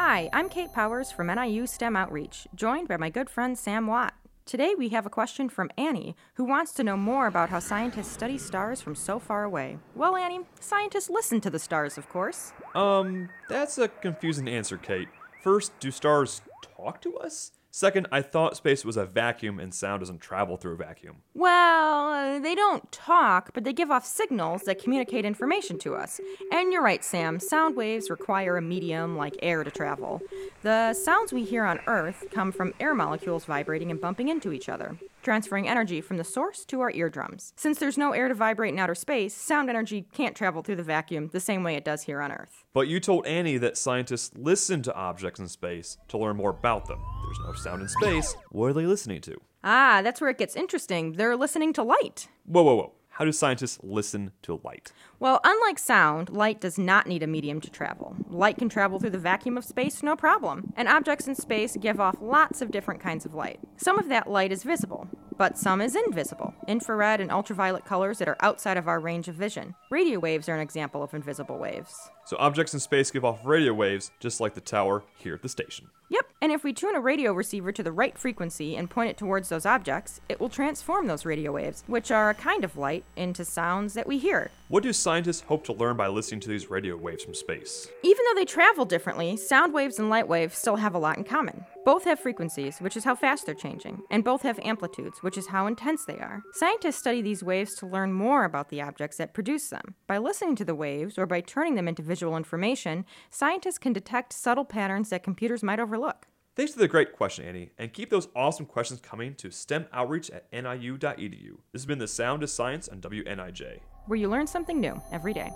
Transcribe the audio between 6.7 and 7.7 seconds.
to know more about how